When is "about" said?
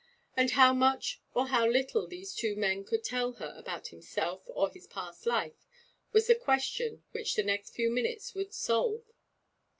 3.55-3.89